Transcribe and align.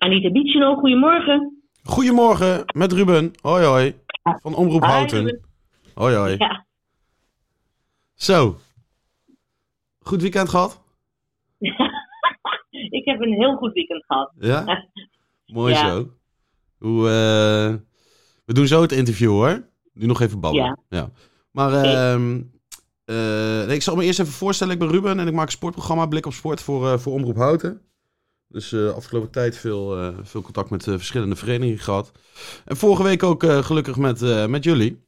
Anita 0.00 0.30
Bietjeno, 0.30 0.74
goedemorgen. 0.74 1.62
Goedemorgen, 1.82 2.62
met 2.74 2.92
Ruben. 2.92 3.30
Hoi 3.40 3.64
hoi. 3.64 3.94
Van 4.42 4.54
Omroep 4.54 4.82
Houten. 4.84 5.40
Hoi 5.94 6.14
hoi. 6.14 6.34
Ja. 6.38 6.66
Zo. 8.14 8.56
Goed 9.98 10.20
weekend 10.22 10.48
gehad? 10.48 10.82
ik 12.98 13.04
heb 13.04 13.20
een 13.20 13.32
heel 13.32 13.56
goed 13.56 13.72
weekend 13.72 14.04
gehad. 14.06 14.32
Ja? 14.38 14.64
Mooi 15.46 15.72
Ja. 15.74 15.88
zo. 15.88 16.10
Hoe, 16.78 16.98
eh, 17.08 17.74
we 18.44 18.52
doen 18.54 18.66
zo 18.66 18.82
het 18.82 18.92
interview 18.92 19.30
hoor. 19.30 19.68
Nu 19.92 20.06
nog 20.06 20.20
even 20.20 20.40
babbelen. 20.40 20.78
Ja. 20.88 21.10
Maar 21.52 21.72
ehm, 21.72 22.42
eh, 23.04 23.66
nee, 23.66 23.74
ik 23.76 23.82
zal 23.82 23.96
me 23.96 24.04
eerst 24.04 24.20
even 24.20 24.32
voorstellen. 24.32 24.72
Ik 24.72 24.78
ben 24.78 24.90
Ruben 24.90 25.18
en 25.18 25.26
ik 25.26 25.34
maak 25.34 25.46
een 25.46 25.52
sportprogramma 25.52 26.06
Blik 26.06 26.26
op 26.26 26.32
Sport 26.32 26.62
voor, 26.62 26.88
eh, 26.88 26.98
voor 26.98 27.12
Omroep 27.12 27.36
Houten. 27.36 27.80
Dus 28.52 28.72
eh 28.72 28.94
afgelopen 28.94 29.30
tijd 29.30 29.58
veel, 29.58 29.96
eh, 29.96 30.08
veel 30.22 30.42
contact 30.42 30.70
met 30.70 30.86
eh, 30.86 30.94
verschillende 30.94 31.36
verenigingen 31.36 31.78
gehad. 31.78 32.12
En 32.64 32.76
vorige 32.76 33.02
week 33.02 33.22
ook 33.22 33.42
gelukkig 33.44 33.96
met, 33.96 34.48
met 34.48 34.64
jullie. 34.64 35.02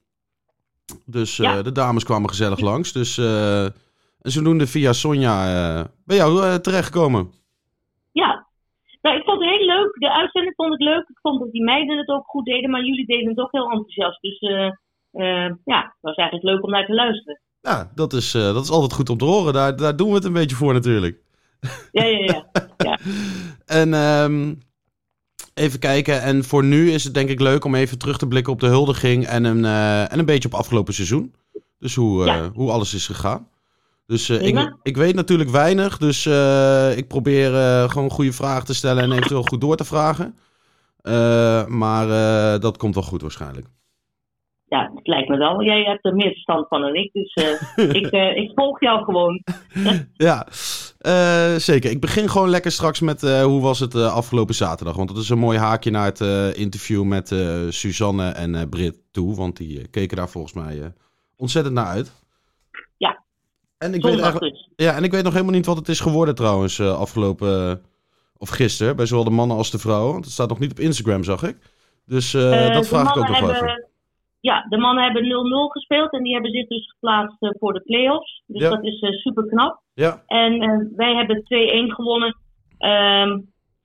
Dus 1.07 1.37
Ja. 1.37 1.63
de 1.63 1.73
dames 1.73 2.05
kwamen 2.05 2.29
gezellig 2.29 2.61
langs. 2.61 2.93
Dus 2.93 3.19
en 3.19 4.31
zodoende 4.31 4.67
via 4.67 4.93
Sonja 4.93 5.35
bij 6.05 6.17
jou 6.17 6.61
terechtgekomen. 6.61 7.33
Ja. 8.13 8.47
Nou, 9.03 9.17
ik 9.17 9.25
vond 9.25 9.41
het 9.41 9.51
heel 9.51 9.67
leuk. 9.67 9.93
De 9.99 10.13
uitzending 10.13 10.55
vond 10.57 10.73
ik 10.75 10.81
leuk. 10.81 11.09
Ik 11.09 11.19
vond 11.23 11.41
dat 11.41 11.53
die 11.53 11.65
meiden 11.65 11.99
het 11.99 12.09
ook 12.09 12.27
goed 12.27 12.45
deden, 12.45 12.71
maar 12.71 12.85
jullie 12.85 13.07
deden 13.07 13.29
het 13.29 13.39
ook 13.39 13.53
heel 13.53 13.71
enthousiast. 13.71 14.21
Dus 14.23 14.39
ja, 15.65 15.83
het 15.83 15.97
was 16.01 16.15
eigenlijk 16.17 16.49
leuk 16.49 16.63
om 16.63 16.71
naar 16.71 16.87
te 16.87 16.95
luisteren. 16.95 17.41
Ja, 17.61 17.91
dat 17.95 18.13
is, 18.13 18.31
dat 18.31 18.63
is 18.65 18.71
altijd 18.71 18.93
goed 18.93 19.11
om 19.11 19.19
te 19.19 19.25
horen. 19.25 19.53
Daar, 19.53 19.77
daar 19.77 19.97
doen 19.97 20.09
we 20.09 20.15
het 20.15 20.25
een 20.25 20.33
beetje 20.33 20.57
voor 20.57 20.73
natuurlijk. 20.73 21.21
Ja, 21.93 22.05
ja, 22.05 22.45
ja. 22.77 22.99
En 23.73 23.95
ehm, 23.95 24.55
even 25.55 25.79
kijken. 25.79 26.23
En 26.23 26.45
voor 26.45 26.65
nu 26.65 26.91
is 26.91 27.05
het 27.05 27.15
denk 27.15 27.29
ik 27.29 27.41
leuk 27.41 27.65
om 27.65 27.75
even 27.75 27.99
terug 27.99 28.19
te 28.19 28.27
blikken 28.29 28.53
op 28.53 28.61
de 28.61 28.67
huldiging. 28.67 29.27
En 29.27 29.45
een, 29.45 29.65
eh, 29.65 30.13
en 30.13 30.19
een 30.19 30.25
beetje 30.25 30.49
op 30.49 30.55
afgelopen 30.55 30.95
seizoen. 30.95 31.35
Dus 31.79 31.95
hoe, 31.95 32.21
eh, 32.21 32.35
Ja. 32.35 32.51
hoe 32.55 32.71
alles 32.71 32.95
is 32.95 33.07
gegaan. 33.07 33.49
Dus 34.07 34.29
eh, 34.29 34.47
ik, 34.47 34.75
ik 34.83 34.97
weet 34.97 35.15
natuurlijk 35.15 35.51
weinig. 35.51 35.99
Dus 35.99 36.27
ik 36.97 37.09
probeer 37.09 37.51
gewoon 37.91 38.11
goede 38.11 38.33
vragen 38.33 38.65
te 38.67 38.75
stellen. 38.75 39.03
En 39.03 39.13
eventueel 39.13 39.43
goed 39.43 39.61
door 39.61 39.77
te 39.77 39.85
vragen. 39.85 40.37
Maar 41.69 42.07
dat 42.61 42.77
komt 42.77 42.95
wel 42.95 43.05
goed 43.05 43.23
waarschijnlijk. 43.23 43.67
ja, 44.65 44.91
het 44.95 45.07
lijkt 45.07 45.29
me 45.29 45.37
wel. 45.37 45.63
Jij 45.63 45.83
hebt 45.83 46.05
er 46.05 46.15
meer 46.15 46.31
verstand 46.31 46.69
van 46.69 46.81
dan 46.81 46.95
ik, 46.95 47.13
dus 47.13 47.35
ik, 48.01 48.11
ik 48.37 48.51
volg 48.55 48.81
jou 48.81 49.05
gewoon. 49.05 49.43
Ja, 50.17 50.47
eh, 51.03 51.55
zeker. 51.57 51.91
Ik 51.91 52.01
begin 52.01 52.29
gewoon 52.29 52.49
lekker 52.49 52.73
straks 52.73 53.01
met 53.01 53.23
eh, 53.23 53.43
hoe 53.43 53.61
was 53.61 53.81
het 53.81 53.95
eh, 53.95 54.15
afgelopen 54.15 54.55
zaterdag. 54.55 54.97
Want 54.97 55.09
dat 55.09 55.19
is 55.19 55.29
een 55.29 55.39
mooi 55.39 55.59
haakje 55.59 55.91
naar 55.91 56.05
het 56.05 56.21
interview 56.57 57.03
met 57.05 57.35
Suzanne 57.69 58.29
en 58.29 58.69
Britt 58.69 58.99
toe. 59.11 59.35
Want 59.35 59.57
die 59.57 59.89
keken 59.89 60.17
daar 60.17 60.29
volgens 60.29 60.53
mij 60.53 60.93
ontzettend 61.37 61.75
naar 61.75 61.87
uit. 61.87 62.13
Ja. 62.97 63.23
En 63.79 63.95
ik, 63.95 64.03
weet 64.03 64.13
Zondag 64.13 64.39
dus. 64.39 64.69
ja, 64.77 64.95
en 64.95 65.05
ik 65.05 65.11
weet 65.11 65.23
nog 65.23 65.33
helemaal 65.33 65.55
niet 65.55 65.67
wat 65.67 65.77
het 65.77 65.89
is 65.89 66.01
geworden 66.01 66.35
trouwens 66.35 66.81
afgelopen... 66.81 67.83
of 68.37 68.49
gisteren, 68.49 68.97
bij 68.97 69.07
zowel 69.07 69.25
de 69.25 69.31
mannen 69.31 69.57
als 69.57 69.71
de 69.71 69.79
vrouwen. 69.79 70.13
Want 70.13 70.25
het 70.25 70.33
staat 70.35 70.49
nog 70.49 70.59
niet 70.59 70.71
op 70.71 70.81
Instagram, 70.81 71.25
zag 71.25 71.43
ik. 71.43 71.57
Dus 72.07 72.31
dat 72.31 72.87
vraag 72.87 73.11
ik 73.11 73.17
ook 73.17 73.29
nog 73.29 73.39
hebben- 73.39 73.55
even. 73.55 73.91
Ja, 74.43 74.67
de 74.69 74.79
mannen 74.79 75.05
hebben 75.05 75.25
0-0 75.25 75.71
gespeeld 75.73 76.13
en 76.13 76.23
die 76.23 76.33
hebben 76.33 76.51
zich 76.51 76.67
dus 76.69 76.91
geplaatst 76.91 77.37
eh, 77.43 77.51
voor 77.59 77.73
de 77.73 77.81
play-offs. 77.81 78.43
Dus 78.47 78.63
Ja. 78.63 78.71
dat 78.71 78.85
is 78.85 79.01
super 79.23 79.47
knap. 79.47 79.83
Ja, 79.95 80.23
En 80.27 80.61
eh, 80.63 80.79
wij 80.97 81.15
hebben 81.15 81.43
2-1 81.45 81.95
gewonnen 81.95 82.37
ehm, 82.79 83.39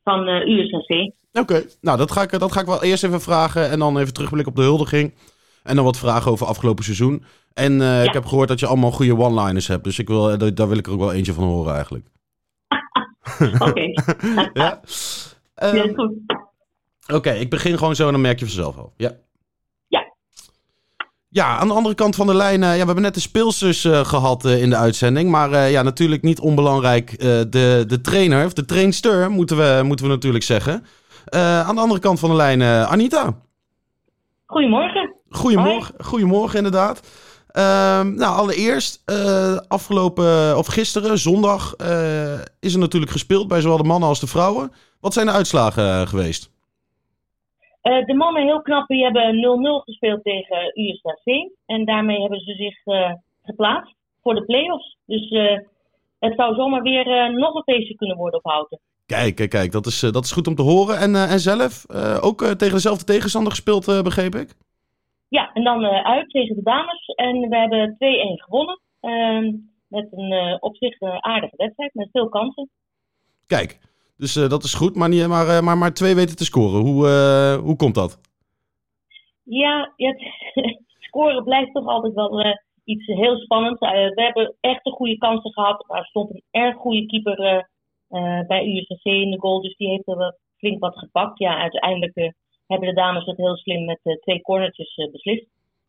van 0.04 0.28
eh 0.28 0.48
USNC. 0.48 1.12
Oké, 1.34 1.64
nou 1.82 1.98
dat 1.98 2.12
ga, 2.12 2.22
ik, 2.22 2.40
dat 2.40 2.52
ga 2.52 2.60
ik 2.60 2.66
wel 2.66 2.84
eerst 2.84 3.04
even 3.04 3.22
vragen 3.22 3.70
en 3.70 3.80
dan 3.80 3.98
even 3.98 4.14
terugblikken 4.14 4.52
op 4.52 4.58
de 4.58 4.64
huldiging. 4.66 5.14
En 5.64 5.76
dan 5.76 5.86
wat 5.86 5.98
vragen 5.98 6.32
over 6.32 6.48
afgelopen 6.48 6.84
seizoen. 6.84 7.24
En 7.54 7.82
eh, 7.82 8.04
ik 8.04 8.14
heb 8.14 8.26
gehoord 8.26 8.48
dat 8.48 8.60
je 8.60 8.68
allemaal 8.68 8.92
goede 8.92 9.18
one-liners 9.18 9.68
hebt, 9.68 9.84
dus 9.84 10.00
ik 10.00 10.08
wil, 10.08 10.30
eh, 10.32 10.38
daar- 10.54 10.68
wil 10.68 10.78
ik 10.78 10.86
er 10.88 10.94
ook 10.94 11.00
wel 11.00 11.14
eentje 11.14 11.34
van 11.34 11.44
horen 11.44 11.74
eigenlijk. 11.74 12.06
Oké, 13.68 13.82
Ja? 14.62 14.80
Goed. 15.96 16.14
Oké, 17.14 17.32
ik 17.32 17.50
begin 17.50 17.78
gewoon 17.78 17.96
zo 17.96 18.06
en 18.06 18.12
dan 18.12 18.22
merk 18.22 18.40
je 18.40 18.46
vanzelf 18.46 18.78
al. 18.78 18.94
Ja. 18.98 19.12
Ja, 21.30 21.58
aan 21.58 21.68
de 21.68 21.74
andere 21.74 21.96
kant 21.96 22.16
van 22.16 22.28
de 22.28 22.36
lijn, 22.36 22.64
eh, 22.64 22.70
ja, 22.70 22.80
we 22.80 22.86
hebben 22.86 23.02
net 23.02 23.14
de 23.14 23.20
speelsters 23.20 23.86
eh, 23.86 24.06
gehad 24.06 24.46
eh, 24.46 24.62
in 24.62 24.70
de 24.70 24.76
uitzending. 24.76 25.30
Maar 25.30 25.70
ja, 25.70 25.82
natuurlijk 25.82 26.22
niet 26.22 26.40
onbelangrijk, 26.40 27.20
de, 27.20 27.84
de 27.88 28.02
trainer, 28.02 28.46
of 28.46 28.54
de 28.54 28.66
trainster, 28.66 29.32
moeten 29.32 29.58
we, 29.58 29.84
moeten 29.84 30.06
we 30.06 30.12
natuurlijk 30.12 30.44
zeggen. 30.44 30.86
Aan 31.30 31.76
de 31.76 31.82
andere 31.82 32.00
kant 32.00 32.20
van 32.20 32.30
de 32.30 32.36
lijn, 32.36 32.64
Anita. 32.64 33.34
Goedemorgen. 34.46 35.14
Goedemorgen, 35.30 35.96
goedemorgen 36.00 36.58
inderdaad. 36.58 37.08
Ehm, 37.48 38.16
nou, 38.16 38.38
allereerst, 38.38 39.04
afgelopen, 39.68 40.58
of 40.58 40.68
gisteren, 40.68 41.18
zondag, 41.18 41.76
is 42.60 42.74
er 42.74 42.80
natuurlijk 42.80 43.12
gespeeld 43.12 43.48
bij 43.48 43.62
zowel 43.62 43.78
de 43.78 43.84
mannen 43.84 44.10
als 44.10 44.20
de 44.20 44.28
vrouwen. 44.28 44.72
Wat 45.00 45.14
zijn 45.14 45.26
de 45.26 45.32
uitslagen 45.32 46.08
geweest? 46.08 46.50
Eh, 47.88 48.06
de 48.06 48.14
mannen 48.14 48.44
heel 48.44 48.62
knap, 48.62 48.88
die 48.88 49.04
hebben 49.04 49.40
0-0 49.40 49.84
gespeeld 49.84 50.24
tegen 50.24 50.72
USNC. 50.74 51.52
En 51.66 51.86
daarmee 51.86 52.22
hebben 52.22 52.40
ze 52.40 52.54
zich 52.54 52.86
eh, 52.86 53.14
geplaatst 53.44 53.96
voor 54.22 54.36
de 54.36 54.46
play-offs. 54.46 54.98
Dus 55.06 55.30
eh, 55.30 55.58
het 56.20 56.34
zou 56.36 56.56
zomaar 56.56 56.82
weer 56.82 57.34
nog 57.34 57.56
een 57.56 57.76
feestje 57.76 57.96
kunnen 57.96 58.18
worden 58.18 58.40
op 58.40 58.52
Houten. 58.52 58.80
Kijk, 59.06 59.36
kijk, 59.36 59.50
kijk, 59.50 59.72
dat 59.72 59.86
is, 59.86 60.00
dat 60.00 60.24
is 60.24 60.32
goed 60.32 60.48
om 60.48 60.56
te 60.56 60.62
horen. 60.62 60.98
En, 60.98 61.16
en 61.16 61.40
zelf, 61.40 61.86
ook 62.22 62.44
tegen 62.44 62.74
dezelfde 62.74 63.06
tegenstander 63.06 63.52
gespeeld, 63.52 63.86
begreep 64.04 64.36
ik? 64.36 64.54
Ja, 65.30 65.52
en 65.54 65.64
dan 65.64 65.86
uit 65.86 66.30
tegen 66.30 66.56
de 66.56 66.64
dames. 66.64 67.06
En 67.16 67.50
we 67.50 67.58
hebben 67.58 67.96
2-1 67.96 67.96
gewonnen. 68.44 68.80
Ehm, 69.00 69.52
met 69.88 70.08
een 70.12 70.58
op 70.60 70.76
zich 70.76 71.02
aardige 71.02 71.56
wedstrijd, 71.56 71.94
met 71.94 72.10
veel 72.12 72.30
kansen. 72.30 72.70
Kijk, 73.48 73.80
dus 74.18 74.36
eh, 74.36 74.50
dat 74.50 74.64
is 74.64 74.74
goed, 74.74 74.96
maar, 74.96 75.10
niet, 75.10 75.28
maar, 75.28 75.48
eh, 75.48 75.62
maar, 75.62 75.78
maar 75.78 75.94
twee 75.94 76.16
weten 76.16 76.36
te 76.36 76.46
scoren. 76.46 76.82
Hoe, 76.82 77.08
eh, 77.08 77.64
hoe 77.64 77.76
komt 77.76 77.96
dat? 77.96 78.20
Ja, 79.44 79.94
ja, 79.96 80.10
het 80.10 80.80
scoren 81.08 81.44
blijft 81.44 81.74
toch 81.74 81.88
altijd 81.88 82.14
wel 82.14 82.58
iets 82.84 83.06
heel 83.06 83.38
spannends. 83.38 83.80
We 83.80 84.12
hebben 84.16 84.56
echt 84.60 84.84
de 84.84 84.92
goede 84.92 85.18
kansen 85.18 85.54
gehad. 85.54 85.86
Er 85.88 86.06
stond 86.06 86.30
een 86.30 86.44
erg 86.52 86.76
goede 86.76 87.06
keeper 87.06 87.68
bij 88.48 88.66
USC 88.66 89.04
in 89.04 89.32
de 89.32 89.40
goal. 89.40 89.62
Dus 89.62 89.76
die 89.76 89.90
heeft 89.90 90.08
er 90.08 90.18
wel 90.18 90.38
flink 90.58 90.80
wat 90.80 90.98
gepakt. 90.98 91.40
Ja, 91.40 91.58
uiteindelijk 91.58 92.34
hebben 92.68 92.90
de 92.90 92.96
dames 92.96 93.26
het 93.26 93.38
heel 93.38 93.56
slim 93.56 93.86
met 93.86 94.20
twee 94.22 94.42
cornertjes 94.42 95.10
beslist. 95.12 95.46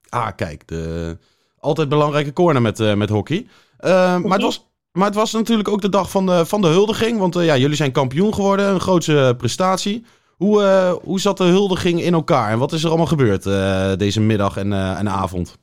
Ah, 0.09 0.37
kijk, 0.37 0.69
de 0.69 1.17
altijd 1.59 1.89
belangrijke 1.89 2.33
corner 2.33 2.63
met, 2.63 2.97
met 2.97 3.09
hockey. 3.09 3.47
Maar, 3.79 4.23
het 4.23 4.43
was, 4.43 4.68
maar 4.99 5.07
het 5.07 5.17
was 5.17 5.33
natuurlijk 5.33 5.69
ook 5.69 5.81
de 5.81 5.89
dag 5.89 6.11
van 6.11 6.27
de, 6.27 6.47
van 6.47 6.61
de 6.61 6.69
huldiging. 6.69 7.19
Want 7.19 7.37
eh, 7.37 7.45
ja, 7.45 7.57
jullie 7.57 7.77
zijn 7.77 7.93
kampioen 7.93 8.35
geworden, 8.35 8.69
een 8.69 8.81
grootse 8.81 9.35
prestatie. 9.37 10.05
Hoe, 10.37 10.63
eh, 10.63 10.93
hoe 10.93 11.21
zat 11.21 11.37
de 11.37 11.45
huldiging 11.45 12.01
in 12.01 12.13
elkaar 12.13 12.51
en 12.51 12.59
wat 12.59 12.73
is 12.73 12.83
er 12.83 12.89
allemaal 12.89 13.07
gebeurd 13.07 13.47
eh, 13.47 13.93
deze 14.05 14.21
middag 14.21 14.57
en, 14.57 14.73
eh, 14.73 14.99
en 14.99 15.09
avond? 15.09 15.59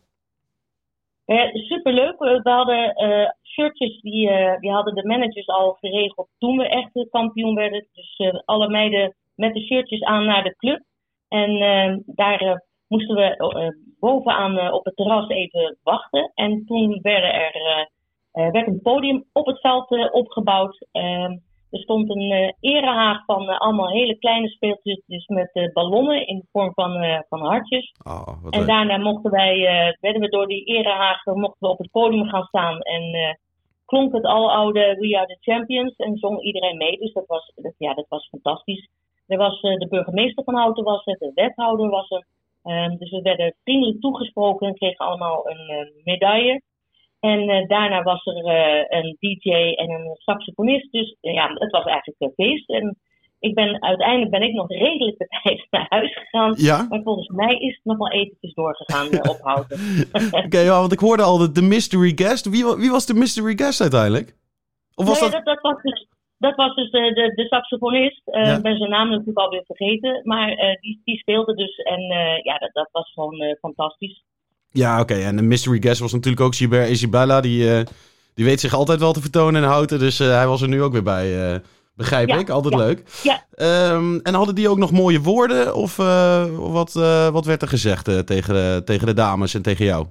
Eh, 1.25 1.53
superleuk. 1.53 2.19
We 2.19 2.39
hadden 2.43 2.93
eh, 2.93 3.29
shirtjes, 3.43 4.01
die, 4.01 4.29
eh, 4.29 4.59
die 4.59 4.71
hadden 4.71 4.95
de 4.95 5.07
managers 5.07 5.47
al 5.47 5.77
geregeld 5.79 6.27
toen 6.39 6.57
we 6.57 6.67
echt 6.67 6.89
eh, 6.93 7.03
kampioen 7.11 7.55
werden. 7.55 7.87
Dus 7.93 8.15
eh, 8.17 8.39
alle 8.45 8.69
meiden 8.69 9.15
met 9.35 9.53
de 9.53 9.59
shirtjes 9.59 10.01
aan 10.01 10.25
naar 10.25 10.43
de 10.43 10.55
club. 10.57 10.81
En 11.27 11.51
eh, 11.61 11.97
daar 12.05 12.39
eh, 12.39 12.55
moesten 12.87 13.15
we 13.15 13.37
eh, 13.37 13.67
bovenaan 13.99 14.57
eh, 14.57 14.73
op 14.73 14.85
het 14.85 14.95
terras 14.95 15.29
even 15.29 15.77
wachten. 15.83 16.31
En 16.35 16.63
toen 16.65 16.99
werden 17.01 17.33
er, 17.33 17.55
eh, 17.55 17.79
eh, 17.79 17.85
werd 18.35 18.67
een 18.67 18.81
podium 18.81 19.25
op 19.33 19.45
het 19.45 19.59
veld 19.59 19.91
eh, 19.91 20.13
opgebouwd. 20.13 20.85
Ehm, 20.91 21.31
er 21.71 21.79
stond 21.81 22.09
een 22.09 22.31
eh 22.31 22.51
erehaag 22.59 23.25
van 23.25 23.49
eh, 23.49 23.57
allemaal 23.59 23.89
hele 23.89 24.17
kleine 24.17 24.47
speeltjes 24.49 25.01
dus 25.05 25.27
met 25.27 25.49
eh, 25.53 25.73
ballonnen 25.73 26.27
in 26.27 26.37
de 26.37 26.45
vorm 26.51 26.71
van, 26.73 26.95
eh, 26.95 27.19
van 27.29 27.39
hartjes. 27.45 27.91
Oh, 28.03 28.27
wat 28.43 28.53
En 28.53 28.59
leuk. 28.59 28.67
daarna 28.67 28.97
mochten 28.97 29.31
wij, 29.31 29.65
eh, 29.67 29.93
werden 29.99 30.21
we 30.21 30.29
door 30.29 30.47
die 30.47 30.63
erehaag, 30.65 31.25
mochten 31.25 31.57
we 31.59 31.67
op 31.67 31.77
het 31.77 31.91
podium 31.91 32.27
gaan 32.27 32.43
staan. 32.43 32.79
En 32.79 33.01
eh, 33.13 33.33
klonk 33.85 34.13
het 34.13 34.25
aloude 34.25 34.95
We 34.99 35.17
Are 35.17 35.27
The 35.27 35.37
Champions 35.51 35.95
en 35.95 36.17
zong 36.17 36.41
iedereen 36.41 36.77
mee. 36.77 36.97
Dus 36.97 37.13
dat 37.13 37.25
was, 37.27 37.51
dat, 37.55 37.73
ja, 37.77 37.93
dat 37.93 38.05
was 38.09 38.27
fantastisch. 38.29 38.89
Er 39.27 39.37
was 39.37 39.61
eh, 39.61 39.75
de 39.77 39.87
burgemeester 39.87 40.43
van 40.43 40.55
Houten 40.55 40.83
was 40.83 41.05
er, 41.05 41.17
de 41.17 41.31
wethouder 41.33 41.89
was 41.89 42.09
er. 42.09 42.25
Ehm, 42.63 42.97
dus 42.97 43.09
we 43.11 43.21
werden 43.21 43.55
vriendelijk 43.63 44.01
toegesproken 44.01 44.67
en 44.67 44.75
kregen 44.75 45.05
allemaal 45.05 45.49
een 45.49 45.67
eh, 45.69 46.03
medaille. 46.03 46.61
En 47.19 47.49
eh, 47.49 47.67
daarna 47.67 48.03
was 48.03 48.25
er 48.25 48.45
eh, 48.45 48.99
een 48.99 49.17
DJ 49.19 49.51
en 49.51 49.89
een 49.89 50.15
saxofonist. 50.15 50.91
Dus 50.91 51.15
eh, 51.21 51.33
ja, 51.33 51.53
het 51.53 51.71
was 51.71 51.85
eigenlijk 51.85 52.21
een 52.21 52.45
feest. 52.45 52.69
En 52.69 52.97
ik 53.39 53.55
ben, 53.55 53.83
uiteindelijk 53.83 54.31
ben 54.31 54.41
ik 54.41 54.53
nog 54.53 54.69
redelijk 54.69 55.17
de 55.17 55.27
tijd 55.43 55.67
naar 55.69 55.85
huis 55.89 56.13
gegaan. 56.17 56.53
Ja? 56.57 56.85
Maar 56.89 57.01
volgens 57.03 57.27
mij 57.27 57.55
is 57.55 57.75
het 57.75 57.83
nog 57.83 57.97
wel 57.97 58.11
eventjes 58.11 58.53
doorgegaan 58.53 59.07
ophouden. 59.33 59.79
Oké, 60.45 60.59
ja, 60.59 60.79
want 60.79 60.91
ik 60.91 60.99
hoorde 60.99 61.23
al 61.23 61.37
de, 61.37 61.51
de 61.51 61.61
mystery 61.61 62.11
guest. 62.15 62.49
Wie, 62.49 62.65
wie 62.65 62.91
was 62.91 63.05
de 63.05 63.13
mystery 63.13 63.57
guest 63.57 63.81
uiteindelijk? 63.81 64.35
Of 64.95 65.05
was 65.07 65.21
Nee, 65.21 65.29
dat... 65.29 65.45
dat, 65.45 65.55
dat, 65.55 65.71
was 65.71 65.81
dus, 65.81 66.07
dat 66.37 66.55
was 66.55 66.75
dus 66.75 66.91
de, 66.91 67.13
de, 67.13 67.31
de 67.35 67.47
saxofonist. 67.47 68.21
Ik 68.25 68.61
ben 68.61 68.77
zijn 68.77 68.89
naam 68.89 69.09
natuurlijk 69.09 69.37
alweer 69.37 69.63
vergeten. 69.65 70.21
Maar 70.23 70.77
die, 70.81 71.01
die 71.03 71.17
speelde 71.17 71.55
dus. 71.55 71.75
En 71.77 72.01
ja, 72.43 72.57
dat, 72.57 72.69
dat 72.73 72.89
was 72.91 73.11
gewoon 73.13 73.57
fantastisch. 73.59 74.23
Ja, 74.75 75.01
oké. 75.01 75.13
En 75.13 75.35
de 75.35 75.41
mystery 75.41 75.81
guest 75.81 75.99
was 75.99 76.13
natuurlijk 76.13 76.43
ook 76.43 76.55
Gilbert 76.55 76.89
Isabella. 76.89 77.41
Die, 77.41 77.83
die 78.33 78.45
weet 78.45 78.59
zich 78.59 78.73
altijd 78.73 78.99
wel 78.99 79.13
te 79.13 79.21
vertonen 79.21 79.63
en 79.63 79.69
houden. 79.69 79.99
Dus 79.99 80.17
hij 80.17 80.47
was 80.47 80.61
er 80.61 80.67
nu 80.67 80.81
ook 80.81 80.91
weer 80.91 81.03
bij. 81.03 81.61
Begrijp 81.95 82.29
ik, 82.29 82.49
altijd 82.49 82.75
leuk. 82.75 83.03
Ja. 83.23 83.43
Um, 83.93 84.19
en 84.21 84.33
hadden 84.33 84.55
die 84.55 84.69
ook 84.69 84.77
nog 84.77 84.91
mooie 84.91 85.21
woorden? 85.21 85.75
Of 85.75 85.95
wat, 86.57 86.93
wat 87.31 87.45
werd 87.45 87.61
er 87.61 87.67
gezegd 87.67 88.05
tegen, 88.27 88.53
de, 88.53 88.81
tegen 88.85 89.07
de 89.07 89.13
dames 89.13 89.53
en 89.53 89.61
tegen 89.61 89.85
jou? 89.85 90.05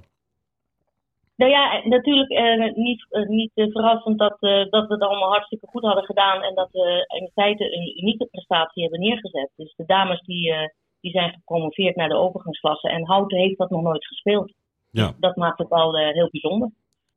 Nou 1.35 1.51
ja, 1.51 1.81
natuurlijk 1.83 2.29
niet, 2.75 3.05
niet 3.27 3.51
verrassend 3.53 4.19
dat, 4.19 4.37
dat 4.69 4.87
we 4.87 4.93
het 4.93 5.01
allemaal 5.01 5.29
hartstikke 5.29 5.67
goed 5.67 5.83
hadden 5.83 6.03
gedaan. 6.03 6.41
En 6.41 6.55
dat 6.55 6.69
we 6.71 7.05
in 7.19 7.31
feite 7.33 7.63
een 7.63 7.97
unieke 8.01 8.25
prestatie 8.25 8.81
hebben 8.81 8.99
neergezet. 8.99 9.49
Dus 9.55 9.73
de 9.75 9.85
dames 9.85 10.21
die, 10.21 10.53
die 11.05 11.13
zijn 11.13 11.31
gepromoveerd 11.31 11.95
naar 11.95 12.09
de 12.09 12.17
overgangsklasse. 12.17 12.89
En 12.89 13.05
Houten 13.05 13.37
heeft 13.37 13.57
dat 13.57 13.69
nog 13.69 13.81
nooit 13.81 14.07
gespeeld. 14.07 14.53
Ja. 14.91 15.13
dat 15.19 15.35
maakt 15.35 15.57
het 15.57 15.69
al 15.69 15.97
heel 15.97 16.29
bijzonder. 16.31 16.69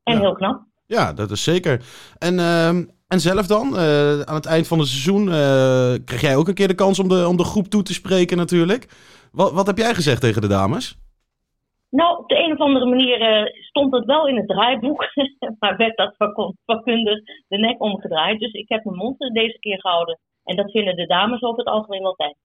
En 0.03 0.15
ja. 0.15 0.21
heel 0.21 0.33
knap. 0.33 0.63
Ja, 0.87 1.13
dat 1.13 1.31
is 1.31 1.43
zeker. 1.43 1.83
En 2.19 2.39
ehm, 2.39 2.85
en 3.09 3.21
zelf 3.21 3.47
dan? 3.47 3.67
Uh, 3.75 4.21
aan 4.21 4.35
het 4.35 4.47
eind 4.47 4.69
van 4.69 4.79
het 4.79 4.89
seizoen 4.89 5.27
uh, 5.27 5.95
kreeg 6.05 6.21
jij 6.21 6.37
ook 6.37 6.49
een 6.49 6.55
keer 6.55 6.69
de 6.69 6.83
kans 6.85 6.99
om 6.99 7.09
de, 7.09 7.27
om 7.29 7.37
de 7.37 7.45
groep 7.53 7.67
toe 7.67 7.83
te 7.83 7.93
spreken 7.93 8.37
natuurlijk. 8.37 8.83
Wat, 9.33 9.53
wat 9.53 9.67
heb 9.67 9.79
jij 9.79 9.95
gezegd 9.95 10.21
tegen 10.21 10.43
de 10.43 10.49
dames? 10.49 10.97
Nou, 11.91 12.19
op 12.19 12.29
de 12.29 12.39
een 12.45 12.53
of 12.53 12.59
andere 12.59 12.87
manier 12.87 13.51
stond 13.71 13.95
het 13.95 14.05
wel 14.05 14.29
in 14.29 14.37
het 14.37 14.49
draaiboek. 14.49 15.13
maar 15.61 15.77
werd 15.77 15.97
dat 15.97 16.15
vakkundig 16.65 17.19
de 17.49 17.59
nek 17.59 17.83
omgedraaid. 17.83 18.41
Dus 18.41 18.53
ik 18.53 18.69
heb 18.69 18.85
mijn 18.85 18.97
mond 18.97 19.19
deze 19.19 19.59
keer 19.59 19.81
gehouden. 19.81 20.19
En 20.49 20.57
dat 20.57 20.71
vinden 20.71 20.97
de 20.97 21.07
dames 21.07 21.43
over 21.43 21.59
het 21.59 21.69
algemeen 21.69 22.03
wel 22.03 22.17
fijn. 22.17 22.37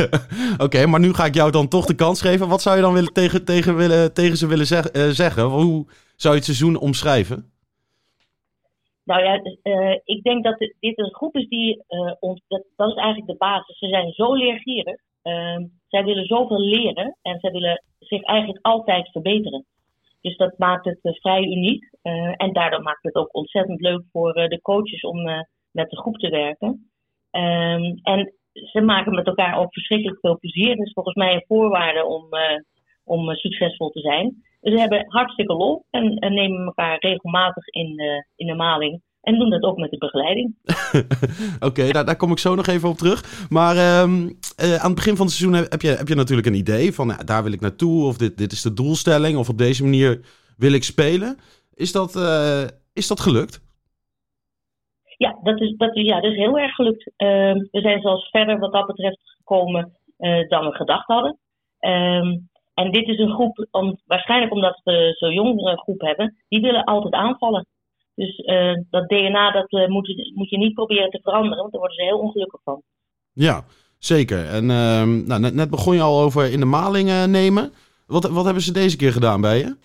Oké, 0.66 0.86
maar 0.86 1.00
nu 1.00 1.12
ga 1.12 1.24
ik 1.24 1.34
jou 1.34 1.50
dan 1.50 1.68
toch 1.68 1.86
de 1.86 1.94
kans 1.94 2.20
geven. 2.20 2.48
Wat 2.48 2.62
zou 2.62 2.76
je 2.76 2.82
dan 2.82 2.92
willen 2.92 3.12
tegen, 3.12 3.44
tegen, 3.44 3.76
willen, 3.76 4.14
tegen 4.14 4.36
ze 4.36 4.46
willen 4.46 4.66
zeg, 4.66 4.88
zeggen? 4.92 5.42
Hoe 5.42 5.86
zou 6.16 6.34
je 6.34 6.40
het 6.40 6.44
seizoen 6.44 6.76
omschrijven? 6.78 7.52
Nou 9.04 9.22
ja, 9.24 9.40
uh, 9.62 9.98
ik 10.04 10.22
denk 10.22 10.44
dat 10.44 10.58
dit 10.58 10.98
een 10.98 11.14
groep 11.14 11.36
is 11.36 11.48
die, 11.48 11.84
uh, 11.88 12.12
ons, 12.20 12.42
dat, 12.48 12.62
dat, 12.76 12.88
is 12.88 12.94
eigenlijk 12.94 13.26
de 13.26 13.36
basis. 13.38 13.78
Ze 13.78 13.88
zijn 13.88 14.12
zo 14.12 14.34
leergierig. 14.34 15.00
Uh, 15.22 15.56
zij 15.88 16.04
willen 16.04 16.26
zoveel 16.26 16.60
leren 16.60 17.16
en 17.22 17.40
zij 17.40 17.50
willen 17.50 17.82
zich 17.98 18.22
eigenlijk 18.22 18.66
altijd 18.66 19.10
verbeteren. 19.10 19.64
Dus 20.20 20.36
dat 20.36 20.58
maakt 20.58 20.84
het 20.84 21.18
vrij 21.20 21.42
uniek. 21.42 21.90
en 22.36 22.52
daardoor 22.52 22.82
maakt 22.82 23.02
het 23.02 23.14
ook 23.14 23.34
ontzettend 23.34 23.80
leuk 23.80 24.02
voor 24.12 24.32
de 24.32 24.60
coaches 24.62 25.00
om 25.00 25.24
met 25.70 25.90
de 25.90 25.96
groep 25.96 26.16
te 26.16 26.28
werken. 26.28 26.91
Ehm, 27.32 27.82
en 28.02 28.32
ze 28.52 28.80
maken 28.80 29.14
met 29.14 29.26
elkaar 29.26 29.58
ook 29.58 29.72
verschrikkelijk 29.72 30.20
veel 30.20 30.38
plezier. 30.38 30.76
Dat 30.76 30.86
is 30.86 30.92
volgens 30.92 31.14
mij 31.14 31.34
een 31.34 31.44
voorwaarde 31.46 32.04
om, 32.04 32.24
om 33.04 33.34
succesvol 33.34 33.90
te 33.90 34.00
zijn. 34.00 34.42
Ze 34.60 34.78
hebben 34.78 35.04
hartstikke 35.08 35.52
lol 35.52 35.84
en, 35.90 36.16
en 36.16 36.34
nemen 36.34 36.64
elkaar 36.64 36.96
regelmatig 37.00 37.66
in, 37.66 38.00
in 38.36 38.46
de 38.46 38.54
maling. 38.54 39.00
En 39.22 39.38
doen 39.38 39.50
dat 39.50 39.62
ook 39.62 39.76
met 39.76 39.90
de 39.90 39.98
begeleiding. 39.98 40.54
Oké, 41.68 41.92
daar, 41.92 42.04
daar, 42.04 42.16
kom 42.16 42.30
ik 42.30 42.38
zo 42.38 42.54
nog 42.54 42.66
even 42.66 42.88
op 42.88 42.96
terug. 42.96 43.46
Maar 43.48 43.76
uh, 43.76 44.02
aan 44.02 44.86
het 44.86 44.94
begin 44.94 45.16
van 45.16 45.26
het 45.26 45.34
seizoen 45.34 45.66
heb 45.70 45.82
je, 45.82 45.88
heb 45.88 46.08
je 46.08 46.14
natuurlijk 46.14 46.46
een 46.46 46.54
idee 46.54 46.94
van 46.94 47.06
nou, 47.06 47.24
daar 47.24 47.42
wil 47.42 47.52
ik 47.52 47.60
naartoe. 47.60 48.04
Of 48.06 48.16
dit, 48.16 48.38
dit 48.38 48.52
is 48.52 48.62
de 48.62 48.72
doelstelling. 48.72 49.36
Of 49.38 49.48
op 49.48 49.58
deze 49.58 49.82
manier 49.82 50.20
wil 50.56 50.72
ik 50.72 50.84
spelen. 50.84 51.38
Is 51.74 51.92
dat, 51.92 52.16
is 52.92 53.06
dat 53.06 53.20
gelukt? 53.20 53.60
Ja, 55.22 55.38
dat 55.42 55.60
is, 55.60 55.76
dat, 55.76 55.90
ja, 55.94 56.20
dat 56.20 56.30
is 56.30 56.36
heel 56.36 56.58
erg 56.58 56.74
gelukt. 56.74 57.10
Ehm, 57.16 57.58
we 57.70 57.80
zijn 57.80 58.00
zelfs 58.00 58.30
verder 58.30 58.58
wat 58.58 58.72
dat 58.72 58.86
betreft 58.86 59.20
gekomen 59.36 59.96
dan 60.48 60.66
we 60.66 60.74
gedacht 60.74 61.06
hadden. 61.06 61.38
Ehm, 61.78 62.36
en 62.74 62.90
dit 62.92 63.08
is 63.08 63.18
een 63.18 63.32
groep, 63.32 63.66
waarschijnlijk 64.06 64.52
omdat 64.52 64.80
we 64.84 65.14
zo'n 65.18 65.32
jongere 65.32 65.76
groep 65.76 66.00
hebben, 66.00 66.36
die 66.48 66.60
willen 66.60 66.84
altijd 66.84 67.12
aanvallen. 67.12 67.66
Dus 68.14 68.38
uh, 68.38 68.74
dat 68.90 69.08
DNA 69.08 69.50
dat, 69.50 69.72
uh, 69.72 69.88
moet, 69.88 70.32
moet 70.34 70.50
je 70.50 70.58
niet 70.58 70.74
proberen 70.74 71.10
te 71.10 71.20
veranderen, 71.22 71.58
want 71.58 71.72
daar 71.72 71.80
worden 71.80 71.98
ze 71.98 72.04
heel 72.04 72.18
ongelukkig 72.18 72.60
van. 72.64 72.82
Ja, 73.32 73.64
zeker. 73.98 74.46
En 74.46 74.62
uh, 74.62 75.26
nou, 75.26 75.52
net, 75.54 75.70
begon 75.70 75.94
je 75.94 76.00
al 76.00 76.20
over 76.20 76.52
in 76.52 76.60
de 76.60 76.66
maling 76.66 77.26
nemen. 77.26 77.72
Wat, 78.06 78.30
wat 78.30 78.44
hebben 78.44 78.62
ze 78.62 78.72
deze 78.72 78.96
keer 78.96 79.12
gedaan 79.12 79.40
bij 79.40 79.58
je? 79.58 79.76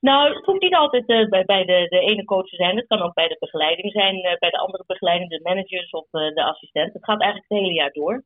Nou, 0.00 0.34
het 0.34 0.44
hoeft 0.44 0.60
niet 0.60 0.74
altijd 0.74 1.06
bij, 1.06 1.44
bij 1.44 1.64
de, 1.64 1.86
de 1.88 2.00
ene 2.00 2.24
coach 2.24 2.48
te 2.48 2.56
zijn. 2.56 2.76
Het 2.76 2.86
kan 2.86 3.02
ook 3.02 3.14
bij 3.14 3.28
de 3.28 3.36
begeleiding 3.38 3.92
zijn, 3.92 4.36
bij 4.38 4.50
de 4.50 4.58
andere 4.58 4.84
begeleiding, 4.86 5.30
de 5.30 5.40
managers 5.42 5.90
of 5.90 6.06
de 6.10 6.44
assistent. 6.44 6.92
Het 6.92 7.04
gaat 7.04 7.20
eigenlijk 7.20 7.50
het 7.50 7.58
hele 7.58 7.74
jaar 7.74 7.92
door. 7.92 8.24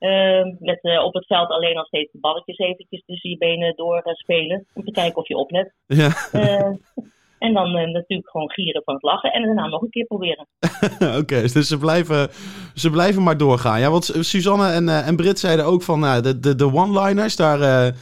Uh, 0.00 0.44
met 0.70 1.02
op 1.04 1.14
het 1.14 1.26
veld 1.26 1.48
alleen 1.48 1.76
al 1.76 1.84
steeds 1.84 2.12
de 2.12 2.18
balletjes 2.20 2.58
eventjes 2.58 3.02
tussen 3.06 3.30
je 3.30 3.38
benen 3.38 3.76
door 3.76 4.02
spelen. 4.04 4.66
Om 4.74 4.84
te 4.84 4.90
kijken 4.90 5.16
of 5.16 5.28
je 5.28 5.36
oplet. 5.36 5.74
Ja. 5.86 6.10
Uh, 6.32 6.76
en 7.46 7.52
dan 7.52 7.72
natuurlijk 7.72 8.30
gewoon 8.30 8.50
gieren 8.50 8.82
van 8.84 8.94
het 8.94 9.02
lachen. 9.02 9.32
En 9.32 9.42
daarna 9.42 9.66
nog 9.66 9.82
een 9.82 9.90
keer 9.90 10.06
proberen. 10.06 10.46
Oké, 10.98 11.16
okay, 11.16 11.40
dus 11.40 11.68
ze 11.68 11.78
blijven, 11.78 12.28
ze 12.74 12.90
blijven 12.90 13.22
maar 13.22 13.36
doorgaan. 13.36 13.80
Ja, 13.80 13.90
want 13.90 14.04
Suzanne 14.04 14.72
en, 14.72 14.88
en 14.88 15.16
Brit 15.16 15.38
zeiden 15.38 15.64
ook 15.64 15.82
van 15.82 16.00
nou, 16.00 16.22
de, 16.22 16.38
de, 16.38 16.54
de 16.54 16.72
one-liners, 16.72 17.36
daar, 17.36 17.92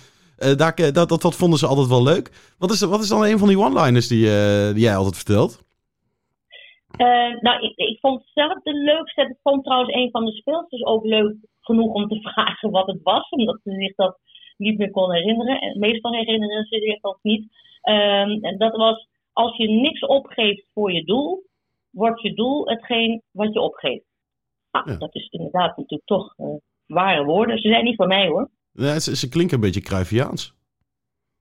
daar, 0.56 0.74
dat, 0.92 1.08
dat, 1.08 1.22
dat 1.22 1.36
vonden 1.36 1.58
ze 1.58 1.66
altijd 1.66 1.88
wel 1.88 2.02
leuk. 2.02 2.54
Wat 2.58 2.70
is, 2.70 2.80
wat 2.80 3.00
is 3.00 3.08
dan 3.08 3.24
een 3.24 3.38
van 3.38 3.48
die 3.48 3.58
one-liners 3.58 4.08
die, 4.08 4.24
die 4.74 4.82
jij 4.82 4.96
altijd 4.96 5.16
vertelt? 5.16 5.68
nou, 7.40 7.60
ik, 7.60 7.76
ik, 7.76 7.98
vond 8.00 8.22
zelf 8.34 8.62
de 8.62 8.74
leukste. 8.74 9.22
Ik 9.22 9.36
vond 9.42 9.64
trouwens 9.64 9.94
een 9.94 10.10
van 10.10 10.24
de 10.24 10.32
speelsters 10.32 10.84
ook 10.84 11.04
leuk 11.04 11.34
genoeg 11.60 11.92
om 11.92 12.08
te 12.08 12.20
vragen 12.30 12.70
wat 12.70 12.86
het 12.86 13.02
was, 13.02 13.28
omdat 13.28 13.60
ze 13.64 13.70
zich 13.70 13.94
dat 13.94 14.18
niet 14.56 14.78
meer 14.78 14.90
kon 14.90 15.12
herinneren. 15.12 15.60
En 15.60 15.78
meestal 15.78 16.12
herinneren 16.12 16.64
ze 16.64 16.78
zich 16.78 17.00
dat 17.00 17.18
niet. 17.22 17.42
Um, 17.82 18.44
en 18.44 18.58
dat 18.58 18.76
was, 18.76 19.08
als 19.32 19.56
je 19.56 19.68
niks 19.68 20.00
opgeeft 20.00 20.66
voor 20.74 20.92
je 20.92 21.04
doel, 21.04 21.42
wordt 21.90 22.22
je 22.22 22.34
doel 22.34 22.68
hetgeen 22.68 23.22
wat 23.30 23.52
je 23.52 23.60
opgeeft. 23.60 24.04
Nou, 24.70 24.98
dat 24.98 25.14
is 25.14 25.28
inderdaad 25.28 25.76
natuurlijk 25.76 26.04
toch 26.04 26.34
uh, 26.38 26.46
ware 26.86 27.24
woorden. 27.24 27.58
Ze 27.58 27.68
zijn 27.68 27.84
niet 27.84 27.96
van 27.96 28.08
mij 28.08 28.26
hoor. 28.26 28.50
Ja, 28.72 28.98
ze, 28.98 29.16
ze 29.16 29.28
klinken 29.28 29.54
een 29.54 29.60
beetje 29.60 29.80
Cruyffiaans. 29.80 30.54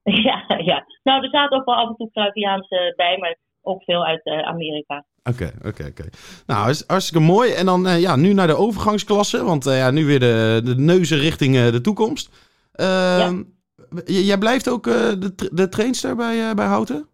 ja, 0.28 0.44
ja. 0.64 0.86
Nou, 1.04 1.22
er 1.22 1.28
staat 1.28 1.52
ook 1.52 1.66
wel 1.66 1.76
af 1.76 1.90
en 1.90 1.96
toe 1.96 2.12
Cruyffiaans 2.12 2.68
bij, 2.96 3.18
maar 3.18 3.38
ook 3.62 3.84
veel 3.84 4.06
uit 4.06 4.26
uh, 4.26 4.48
Amerika. 4.48 5.06
Oké, 5.24 5.52
oké, 5.66 5.86
oké. 5.86 6.04
Nou, 6.46 6.70
is 6.70 6.84
hartstikke 6.88 7.26
mooi. 7.26 7.52
En 7.52 7.66
dan 7.66 7.88
uh, 7.88 8.00
ja, 8.00 8.16
nu 8.16 8.34
naar 8.34 8.48
de 8.48 8.58
overgangsklasse. 8.58 9.44
Want 9.44 9.68
uh, 9.68 9.78
ja, 9.78 9.92
nu 9.92 10.06
weer 10.06 10.20
de, 10.20 10.62
de 10.64 10.76
neuzen 10.76 11.18
richting 11.18 11.70
de 11.70 11.82
toekomst. 11.82 12.48
Ja. 12.72 13.44
Jij 14.06 14.38
blijft 14.38 14.70
ook 14.70 14.84
de, 14.84 15.50
de 15.52 15.70
trainster 15.70 16.16
bij, 16.16 16.54
bij 16.56 16.66
Houten? 16.66 17.09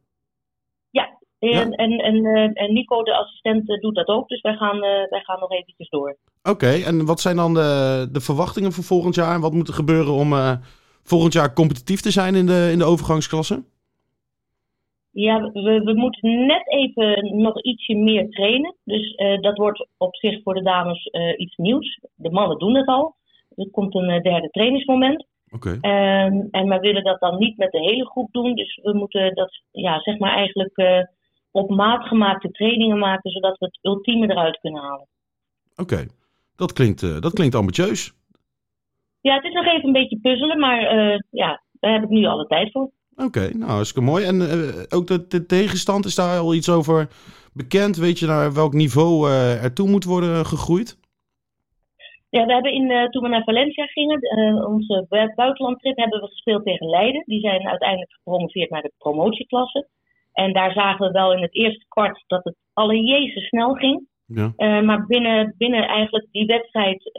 En, 1.52 1.70
ja? 1.70 1.76
en, 1.76 1.92
en, 1.98 2.54
en, 2.54 2.74
Nico, 2.74 3.04
de 3.04 3.16
assistent, 3.16 3.82
doet 3.82 3.96
dat 3.96 4.08
ook. 4.08 4.28
Dus 4.28 4.42
wij 4.42 4.56
gaan, 4.56 4.80
wij 5.10 5.22
gaan 5.24 5.40
nog 5.40 5.52
eventjes 5.52 5.90
door. 5.90 6.18
Oké, 6.44 6.72
en 6.86 7.06
wat 7.06 7.20
zijn 7.20 7.36
dan 7.36 7.54
de, 7.54 8.10
de 8.12 8.22
verwachtingen 8.22 8.72
voor 8.72 8.84
volgend 8.84 9.16
jaar? 9.16 9.36
En 9.36 9.42
wat 9.42 9.54
moet 9.54 9.68
er 9.68 9.74
gebeuren 9.74 10.14
om 10.14 10.34
volgend 11.04 11.34
jaar 11.34 11.54
competitief 11.54 12.02
te 12.02 12.12
zijn 12.12 12.36
in 12.36 12.46
de, 12.46 12.70
in 12.72 12.78
de 12.78 12.86
overgangsklasse? 12.86 13.64
Ja, 15.12 15.52
we, 15.54 15.82
we 15.84 15.94
moeten 15.94 16.46
net 16.46 16.68
even 16.72 17.38
nog 17.38 17.62
ietsje 17.62 17.96
meer 17.96 18.30
trainen. 18.30 18.76
Dus 18.84 19.14
uh, 19.18 19.42
dat 19.42 19.58
wordt 19.58 19.88
op 19.98 20.16
zich 20.16 20.42
voor 20.44 20.54
de 20.54 20.62
dames 20.62 21.10
uh, 21.12 21.34
iets 21.38 21.56
nieuws. 21.56 22.00
De 22.16 22.32
mannen 22.32 22.58
doen 22.58 22.76
het 22.76 22.88
al. 22.88 23.16
Er 23.56 23.70
komt 23.72 23.96
een 23.96 24.10
uh, 24.10 24.22
derde 24.22 24.50
trainingsmoment. 24.50 25.26
Oké. 25.52 25.78
Okay. 25.78 26.26
Um, 26.26 26.48
en 26.52 26.70
we 26.70 26.80
willen 26.80 27.04
dat 27.04 27.20
dan 27.20 27.38
niet 27.38 27.58
met 27.58 27.72
de 27.72 27.80
hele 27.80 28.06
groep 28.06 28.32
doen. 28.32 28.56
Dus 28.56 28.80
we 28.84 28.94
moeten 28.94 29.36
dat, 29.36 29.62
ja, 29.72 30.00
zeg 30.00 30.18
maar 30.18 30.36
eigenlijk 30.36 30.76
op 31.56 31.70
maat 31.70 32.08
gemaakte 32.08 32.52
trainingen 32.52 32.98
maken, 32.98 33.32
zodat 33.32 33.58
we 33.58 33.66
het 33.66 33.80
ultieme 33.82 34.30
eruit 34.30 34.60
kunnen 34.60 34.82
halen. 34.82 35.08
Oké, 35.76 36.06
dat, 36.56 36.74
klinkt, 36.74 37.22
dat 37.22 37.34
klinkt 37.34 37.56
ambitieus. 37.56 38.14
Ja, 39.22 39.36
het 39.36 39.44
is 39.44 39.54
nog 39.54 39.66
even 39.66 39.86
een 39.86 39.92
beetje 39.92 40.20
puzzelen, 40.22 40.60
maar 40.60 40.82
ja, 41.30 41.62
daar 41.80 41.94
heb 41.94 42.04
ik 42.04 42.10
nu 42.10 42.26
alle 42.26 42.48
tijd 42.48 42.72
voor. 42.72 42.92
Oké, 43.16 43.26
okay, 43.26 43.50
nou, 43.50 43.72
hartstikke 43.72 44.10
mooi. 44.10 44.26
En 44.26 44.36
uh, 44.36 44.98
ook 44.98 45.08
de, 45.08 45.28
de, 45.28 45.46
tegenstand, 45.46 46.06
is 46.06 46.16
daar 46.16 46.40
al 46.40 46.54
iets 46.54 46.70
over 46.70 47.08
bekend? 47.54 47.98
Weet 47.98 48.20
je 48.20 48.26
naar 48.26 48.54
welk 48.54 48.74
niveau 48.74 49.32
er 49.32 49.74
toe 49.74 49.90
moet 49.90 50.04
worden 50.04 50.46
gegroeid? 50.46 50.98
Ja, 52.30 52.46
we 52.46 52.54
hebben 52.54 52.72
in, 52.72 53.10
toen 53.12 53.24
we 53.24 53.30
naar 53.30 53.44
Valencia 53.44 53.86
gingen, 53.86 54.20
onze 54.68 55.06
buitenlandtrip, 55.36 55.98
hebben 55.98 56.20
we 56.20 56.28
gespeeld 56.28 56.66
tegen 56.66 56.90
Leiden. 56.90 57.24
Die 57.26 57.40
zijn 57.40 57.68
uiteindelijk 57.68 58.12
gepromoveerd 58.12 58.70
naar 58.70 58.82
de 58.82 58.92
promotieklasse. 58.98 59.88
En 60.36 60.54
daar 60.54 60.72
zagen 60.72 61.08
we 61.08 61.12
wel 61.12 61.34
in 61.34 61.42
het 61.42 61.56
eerste 61.56 61.86
kwart 61.88 62.24
dat 62.28 62.44
het 62.44 62.56
alle 62.74 63.04
jezus 63.04 63.48
snel 63.48 63.74
ging. 63.74 64.08
Ja. 64.28 64.54
maar 64.82 65.06
binnen, 65.06 65.56
binnen 65.58 65.88
eigenlijk 65.88 66.28
die 66.32 66.46
wedstrijd 66.46 67.12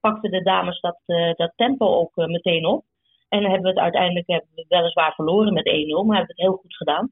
pakten 0.00 0.30
de 0.30 0.42
dames 0.42 0.80
dat, 0.80 0.98
dat 1.36 1.52
tempo 1.56 1.86
ook 1.86 2.16
meteen 2.16 2.66
op. 2.66 2.84
En 3.28 3.42
hebben 3.42 3.62
we 3.62 3.68
het 3.68 3.78
uiteindelijk 3.78 4.26
hebben 4.26 4.48
we 4.54 4.64
weliswaar 4.68 5.14
verloren 5.14 5.52
met 5.52 5.68
1-0, 5.68 5.70
maar 6.06 6.16
hebben 6.16 6.36
we 6.36 6.42
het 6.42 6.50
heel 6.50 6.56
goed 6.56 6.76
gedaan. 6.76 7.10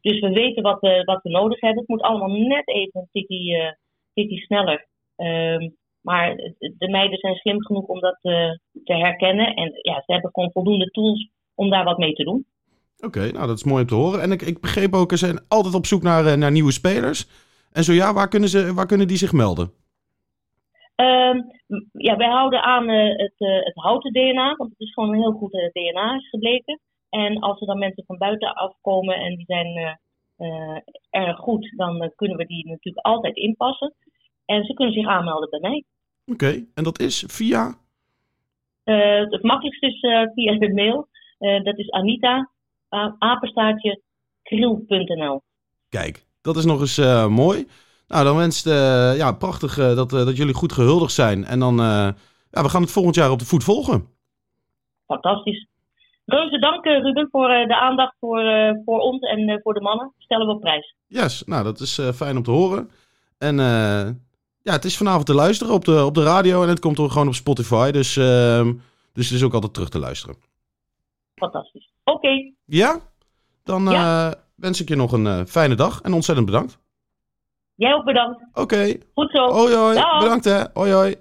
Dus 0.00 0.20
we 0.20 0.30
weten 0.30 0.62
wat 0.62 0.80
we, 0.80 1.02
wat 1.04 1.22
we 1.22 1.30
nodig 1.30 1.60
hebben. 1.60 1.78
Het 1.78 1.88
moet 1.88 2.02
allemaal 2.02 2.28
net 2.28 2.68
even 2.68 3.00
een 3.00 3.08
tikkie, 3.12 3.56
hij 4.14 4.36
sneller. 4.36 4.86
Ehm, 5.16 5.68
maar 6.00 6.36
de 6.58 6.88
meiden 6.88 7.18
zijn 7.18 7.34
slim 7.34 7.64
genoeg 7.64 7.86
om 7.86 8.00
dat 8.00 8.18
te 8.20 8.94
herkennen. 8.94 9.54
En 9.54 9.72
ja, 9.82 10.02
ze 10.06 10.12
hebben 10.12 10.30
gewoon 10.32 10.52
voldoende 10.52 10.90
tools 10.90 11.28
om 11.54 11.70
daar 11.70 11.84
wat 11.84 11.98
mee 11.98 12.12
te 12.12 12.24
doen. 12.24 12.46
Oké, 13.00 13.30
nou 13.32 13.46
dat 13.46 13.56
is 13.56 13.64
mooi 13.64 13.82
om 13.82 13.88
te 13.88 13.94
horen. 13.94 14.22
En 14.22 14.32
ik, 14.32 14.42
ik 14.42 14.60
begreep 14.60 14.94
ook, 14.94 15.10
ze 15.10 15.16
zijn 15.16 15.44
altijd 15.48 15.74
op 15.74 15.86
zoek 15.86 16.02
naar, 16.02 16.38
naar 16.38 16.50
nieuwe 16.50 16.72
spelers. 16.72 17.26
En 17.72 17.84
zo 17.84 17.92
ja, 17.92 18.12
waar 18.12 18.28
kunnen, 18.28 18.48
ze, 18.48 18.74
waar 18.74 18.86
kunnen 18.86 19.08
die 19.08 19.16
zich 19.16 19.32
melden? 19.32 19.72
Um, 20.96 21.50
ja, 21.92 22.16
wij 22.16 22.28
houden 22.28 22.62
aan 22.62 22.90
uh, 22.90 23.16
het, 23.16 23.34
uh, 23.38 23.64
het 23.64 23.74
houten 23.74 24.12
DNA, 24.12 24.54
want 24.56 24.70
het 24.70 24.80
is 24.80 24.92
gewoon 24.92 25.08
een 25.08 25.20
heel 25.20 25.32
goed 25.32 25.54
uh, 25.54 25.68
DNA 25.72 26.14
is 26.14 26.28
gebleken. 26.28 26.80
En 27.10 27.38
als 27.38 27.60
er 27.60 27.66
dan 27.66 27.78
mensen 27.78 28.04
van 28.06 28.18
buiten 28.18 28.54
afkomen 28.54 29.14
en 29.14 29.36
die 29.36 29.44
zijn 29.46 29.98
erg 31.10 31.38
goed, 31.38 31.72
dan 31.76 32.12
kunnen 32.16 32.36
we 32.36 32.46
die 32.46 32.68
natuurlijk 32.68 33.06
altijd 33.06 33.36
inpassen. 33.36 33.94
En 34.44 34.64
ze 34.64 34.74
kunnen 34.74 34.94
zich 34.94 35.06
aanmelden 35.06 35.50
bij 35.50 35.60
mij. 35.60 35.84
Oké, 36.26 36.64
en 36.74 36.84
dat 36.84 37.00
is 37.00 37.24
via? 37.26 37.74
het 38.84 39.42
makkelijkste 39.42 39.86
is 39.86 40.00
via 40.34 40.58
de 40.58 40.72
mail. 40.72 41.08
dat 41.62 41.78
is 41.78 41.90
Anita, 41.90 42.50
apenstaartje. 43.18 44.02
Kijk, 45.88 46.26
dat 46.42 46.56
is 46.56 46.64
nog 46.64 46.80
eens 46.80 46.98
mooi. 47.28 47.66
Nou, 48.08 48.24
dan 48.24 48.36
wenst 48.36 48.66
uh, 48.66 49.16
ja, 49.16 49.32
prachtig 49.32 49.78
uh, 49.78 49.96
dat, 49.96 50.10
dat 50.10 50.36
jullie 50.36 50.54
goed 50.54 50.72
gehuldigd 50.72 51.12
zijn. 51.12 51.44
En 51.44 51.58
dan, 51.58 51.76
ja, 52.50 52.62
we 52.62 52.68
gaan 52.68 52.82
het 52.82 52.90
volgend 52.90 53.14
jaar 53.14 53.30
op 53.30 53.38
de 53.38 53.44
voet 53.44 53.64
volgen. 53.64 54.08
Fantastisch. 55.06 55.66
Reuze 56.24 56.58
dank 56.58 56.84
Ruben 56.84 57.28
voor 57.30 57.48
de 57.48 57.80
aandacht 57.80 58.16
voor, 58.20 58.42
voor 58.84 58.98
ons 58.98 59.20
en 59.20 59.60
voor 59.62 59.74
de 59.74 59.80
mannen. 59.80 60.12
Stellen 60.18 60.46
we 60.46 60.52
op 60.52 60.60
prijs. 60.60 60.94
Yes, 61.06 61.44
nou 61.46 61.64
dat 61.64 61.80
is 61.80 62.00
fijn 62.14 62.36
om 62.36 62.42
te 62.42 62.50
horen. 62.50 62.90
En 63.38 63.58
ja, 64.62 64.72
het 64.72 64.84
is 64.84 64.96
vanavond 64.96 65.26
te 65.26 65.34
luisteren 65.34 65.74
op 65.74 65.84
de, 65.84 66.04
op 66.04 66.14
de 66.14 66.22
radio 66.22 66.62
en 66.62 66.68
het 66.68 66.80
komt 66.80 66.98
gewoon 66.98 67.26
op 67.26 67.34
Spotify. 67.34 67.90
Dus, 67.90 68.16
ehm, 68.16 68.72
dus 69.12 69.28
het 69.28 69.38
is 69.38 69.42
ook 69.42 69.54
altijd 69.54 69.74
terug 69.74 69.88
te 69.88 69.98
luisteren. 69.98 70.36
Fantastisch. 71.34 71.89
Oké. 72.10 72.52
Ja? 72.64 72.98
Dan 73.64 73.84
ja. 73.84 74.34
wens 74.56 74.80
ik 74.80 74.88
je 74.88 74.96
nog 74.96 75.12
een 75.12 75.48
fijne 75.48 75.74
dag 75.74 76.00
en 76.00 76.12
ontzettend 76.12 76.46
bedankt. 76.46 76.78
Jij 77.74 77.94
ook 77.94 78.04
bedankt. 78.04 78.44
Oké. 78.52 78.96
Goed 79.14 79.30
zo. 79.30 79.52
Hoi 79.52 79.74
hoi. 79.74 79.94
Bedankt 80.18 80.44
hè. 80.44 80.62
Hoi 80.72 80.92
hoi. 80.92 81.14